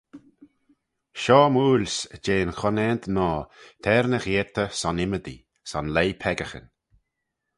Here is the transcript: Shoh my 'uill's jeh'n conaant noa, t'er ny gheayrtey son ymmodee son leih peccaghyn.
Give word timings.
Shoh 1.21 1.47
my 1.53 1.61
'uill's 1.67 1.95
jeh'n 2.23 2.51
conaant 2.59 3.03
noa, 3.15 3.41
t'er 3.83 4.05
ny 4.09 4.19
gheayrtey 4.23 4.67
son 4.79 5.01
ymmodee 5.05 5.41
son 5.71 5.87
leih 5.95 6.17
peccaghyn. 6.21 6.65